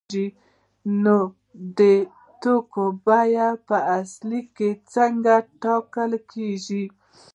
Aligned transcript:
نو 1.03 1.17
د 1.77 1.79
توکو 2.41 2.83
بیه 3.05 3.47
په 3.67 3.77
اصل 3.99 4.31
کې 4.55 4.69
څنګه 4.93 5.35
ټاکل 5.61 6.11
کیږي؟ 6.31 6.83